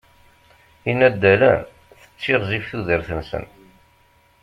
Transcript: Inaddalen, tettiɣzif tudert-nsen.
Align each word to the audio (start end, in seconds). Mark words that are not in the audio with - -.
Inaddalen, 0.91 1.59
tettiɣzif 1.99 2.65
tudert-nsen. 2.69 3.45